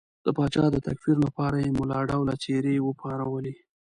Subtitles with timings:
[0.25, 3.55] د پاچا د تکفیر لپاره یې ملا ډوله څېرې وپارولې.